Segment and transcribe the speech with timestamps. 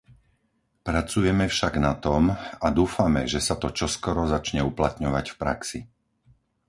[0.89, 5.79] Pracujeme však na tom a dúfame, že sa to čoskoro začne uplatňovať v praxi.